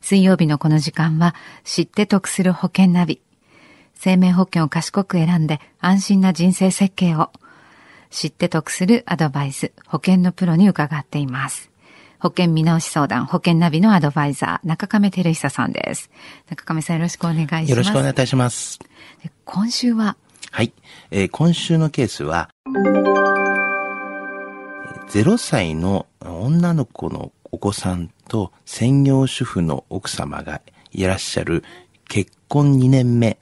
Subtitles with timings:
[0.00, 3.20] 水曜日のこの時間は知って得する保険ナビ。
[3.94, 7.30] 生命保険を賢く選んで安心な人生設計を
[8.08, 11.70] 知って得するアドバイス、保険のプロに伺っています。
[12.18, 16.10] 保険見直し相談、保険ナビのアドバイザー、中亀照久さんです。
[16.48, 17.70] 中亀さんよろしくお願いします。
[17.70, 18.78] よろしくお願いいたします。
[19.44, 20.16] 今週は？
[20.50, 20.72] はい、
[21.10, 22.50] えー、今週のケースは、
[25.10, 30.60] 0歳の女の子のお子さんと専業主婦の奥様が
[30.92, 31.64] いらっしゃる
[32.08, 33.38] 結婚2年目、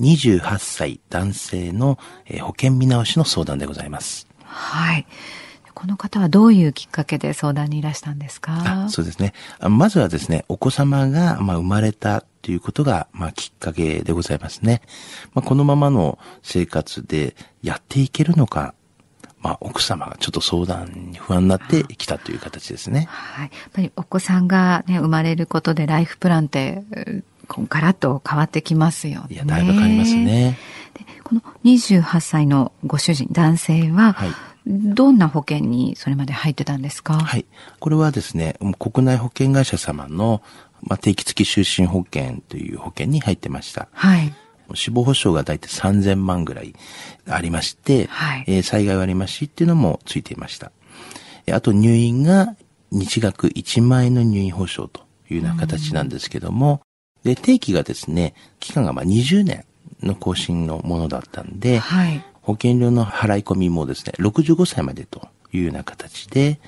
[0.00, 1.98] 28歳男性の
[2.40, 4.26] 保険見直しの相談でございます。
[4.44, 5.06] はい。
[5.74, 8.88] この方はどういうきっかけで相談にいらしたんですか？
[8.90, 9.32] そうですね。
[9.60, 14.82] まずはですね、お子様が、まあ、生まれたということが、まあ、きっかけでございますね。
[15.32, 18.74] まあ、このままの生活でやっていけるのか、
[19.40, 23.06] まあ、奥様がちょっと相談に不安になってきたという形ですね。
[23.10, 23.50] はい。
[23.50, 26.82] やっぱりお子さんがね、生まれることでライフプランって、
[27.48, 29.26] こんからと変わってきますよね。
[29.30, 30.58] いや、だいぶ変わりますね。
[30.94, 34.28] でこの28歳のご主人、男性は、はい
[34.66, 37.14] どんな保険にそれまで入ってたんですか？
[37.14, 37.46] はい。
[37.80, 40.42] これはですね、国内保険会社様の、
[40.82, 43.88] まあ、定期付き就寝保険という保険に入ってました。
[43.92, 44.34] はい。
[44.74, 46.74] 死亡保障が大体3000万ぐらい
[47.28, 50.72] ありまして、はい、えー、災害割増っていうのもついていました。
[51.52, 52.54] あと入院が
[52.92, 56.82] 日額1万円の入院保障というような形なんですけども、
[57.24, 59.64] で、定期がですね、期間がまあ20年
[60.02, 66.60] の更新のものだったんで、はい、保険料の払い込みもですね、65歳までというような形で、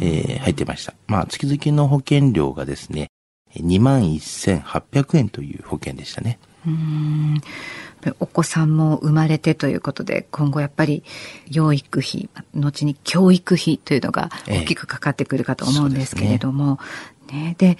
[0.00, 0.94] うん、えー、入ってました。
[1.06, 3.08] まあ、月々の保険料がですね、
[3.54, 6.38] 21,800円という保険でしたね。
[6.66, 7.40] うん
[8.18, 11.02] お子さんも生まれてということで、今後やっぱり
[11.50, 16.78] 養育費、後に教育費というのが大きくかかってくるかと思うんですけれども、
[17.30, 17.78] ええ、ね、で、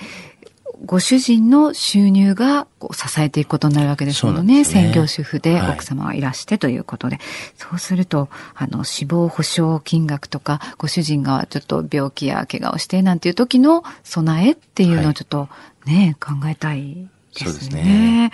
[0.85, 4.61] ご主人の収入がこう支えていくことになるわけですよね。
[4.61, 7.17] ね専業主婦で奥様はいらしてということで。
[7.17, 7.25] はい、
[7.57, 15.49] そうすると、あの、死亡保障金額とか、ご主人がちょっと病気や怪我をしてなんていう時の備えっていうのをちょっと
[15.85, 17.51] ね、はい、考えたいですね。
[17.51, 18.33] そうですね。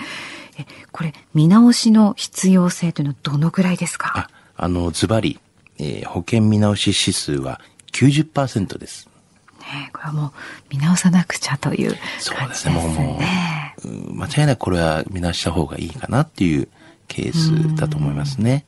[0.58, 4.12] え、これ、見直しの必要性というのはどのくらいですか？
[4.14, 5.38] あ、あの、ズバリ、
[5.78, 7.60] えー、保険見直し指数は
[7.92, 9.08] 90%です。
[9.60, 10.32] ね、これはもう
[10.70, 12.74] 見直さなくちゃという、ね、そうですね。
[12.74, 13.18] もう、も
[13.84, 16.68] う、間違いなくこれは見直した方がいいかなっていう
[17.08, 18.64] ケースだと思いますね。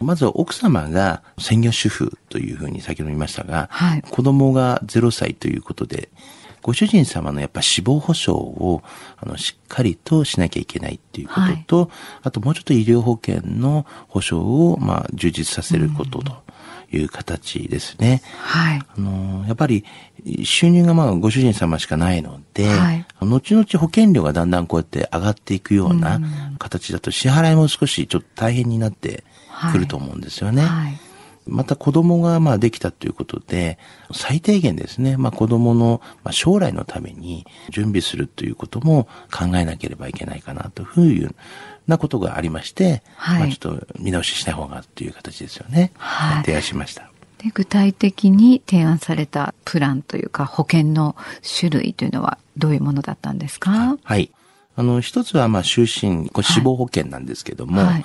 [0.00, 6.08] まずは奥様が専業主婦というふうに先ほど言いましたが、はい、子供が0歳ということで、
[6.62, 8.82] ご主人様のやっぱ死亡保障を
[9.16, 11.88] あのしっかりとしなきゃいけないっていうことと、はい、
[12.22, 16.42] あともうちょっと医療保険の保障をまあ充実させることと。
[16.94, 18.20] いう形ですね。
[18.38, 18.78] はい。
[18.78, 19.82] あの、やっぱり
[20.44, 26.20] 収入がまあご主人様しかないので、はい、後々保険料がだんだんこうやって上がっていくような
[26.58, 29.24] 形だと支払いも少しちょっと大変になって
[29.72, 30.62] くると思うんですよね。
[30.62, 31.11] はいはい
[31.46, 33.78] また子供がまあできたということで、
[34.12, 41.34] 最低限ですね、まあ子供の将来のために準備するということも考えなければいけないかなという
[41.86, 45.92] なことがありまして、はい、まあちょっと見直ししない方がっていう形ですよね。
[45.98, 46.44] はい。
[46.44, 47.10] 提案しました。
[47.38, 51.16] で具体的に提案されたプランというか保険の
[51.58, 53.98] 種類というのはどういうものだったんですか？
[54.02, 54.30] はい。
[54.74, 55.84] あの、一つはまあ就
[56.22, 58.04] 寝、これ死亡保険なんですけども、はい、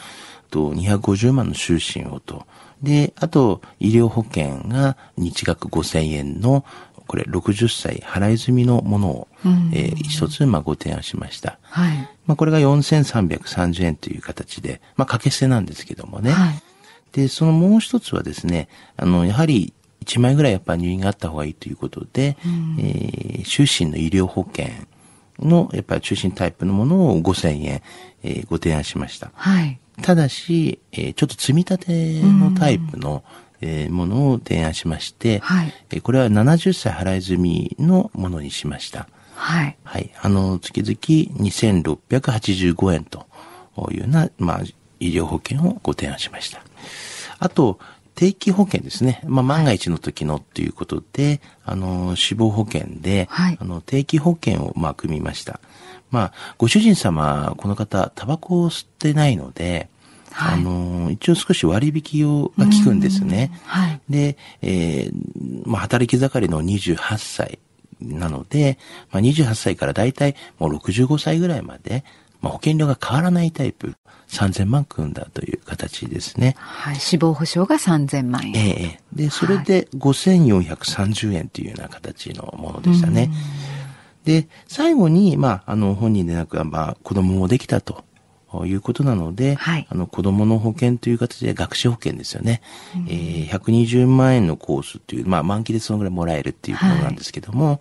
[0.50, 2.46] と250万の就寝をと、
[2.82, 6.64] で、あと医療保険が日額5000円の
[7.08, 11.58] これ60歳払い済みのものを、うん、えー、一つ、まあ、ご提案しました。
[11.62, 11.98] はい。
[12.26, 16.32] まあ、これが4330円という形で、まあ、掛け捨てなんですけどもね。
[16.32, 16.62] はい。
[17.14, 19.74] で、そのもう一つはですね、あの、やはり
[20.06, 24.68] 1枚ぐらいやっぱ入院があった方がいいということで、うん、えー、終身の医療保険
[25.40, 27.82] の、やっぱり中心タイプのものを5000円、
[28.24, 29.32] えー、ご提案しました。
[29.34, 29.80] はい。
[30.02, 39.08] ただし、えー、ちょっと積み立てのタイプの、うんえー、ものを提案しまして、はい、えー、これは70歳払い済みのものにしました。
[39.36, 39.78] はい。
[39.84, 40.12] はい。
[40.22, 40.98] あの、月々
[41.44, 43.26] 2685円と
[43.92, 44.62] いうような、まあ、
[45.00, 46.62] 医療保険をご提案しました。
[47.40, 47.80] あと、
[48.16, 49.22] 定期保険ですね。
[49.26, 55.60] まあ、万が一の時のっていうことで、はい、あの、死亡保険で、はい、あの、定期保険を、まあ、組みました。
[56.10, 59.90] まあ、ご主人様、この方、タバコを吸ってないので、
[60.38, 63.52] はい、あの、一応少し割引をが効くんですね。
[63.66, 67.58] はい、で、えー、まあ、働き盛りの28歳
[68.00, 68.78] なので、
[69.12, 72.04] まあ、28歳からだいたいもう65歳ぐらいまで、
[72.40, 73.96] まあ、保険料が変わらないタイプ、
[74.28, 76.56] 3000万組んだという形ですね。
[76.60, 76.98] はい。
[76.98, 78.56] 死亡保障が3000万円。
[78.56, 83.32] ええで、それで5430円というような形のものでしたね。
[84.24, 88.04] で、最後に、まあ、あの、本人でなく、まあ、子供もできたと。
[88.66, 92.62] いうことなので、はい、あの子供の保険という形で学資保険ですよね。
[92.96, 97.80] うん、えー、120万円のコースっていう、まあ満期でそのぐらいもらえるっていうものなんですけども、はい、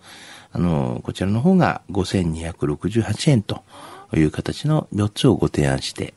[0.53, 3.65] あの、こちらの方が5268円と
[4.15, 6.15] いう形の4つをご提案して、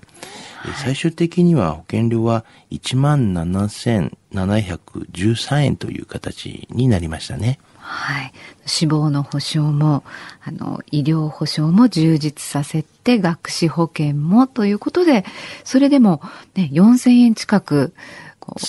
[0.57, 7.57] はい、最終的には保険料は17,713円という形になりましたね。
[7.91, 8.31] はい。
[8.68, 10.03] 死亡の保障も、
[10.44, 15.25] あの、医療保障も充実させて、学資保険もということで、
[15.63, 16.21] それでも
[16.53, 17.95] ね、4000円近く、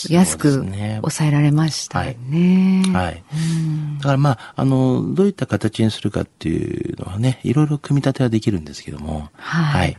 [0.08, 0.64] 安く
[1.02, 2.82] 抑えられましたよね。
[2.94, 3.04] はい。
[3.04, 3.24] はい、
[3.98, 9.28] だからまあ、あの、どういった形にするかっていうのはね、いろいろ組み立てはできるんですけども。
[9.34, 9.98] はい、はい